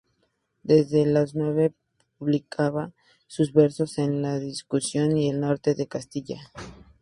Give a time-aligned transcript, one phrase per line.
[0.63, 1.75] Desde los nueve
[2.17, 2.91] publicaba
[3.27, 6.51] sus versos en "La Discusión" y "El Norte de Castilla".